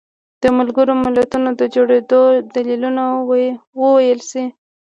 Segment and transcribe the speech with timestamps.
[0.41, 2.21] د ملګرو ملتونو د جوړېدو
[2.53, 3.03] دلیلونه
[3.79, 4.45] وویلی شي.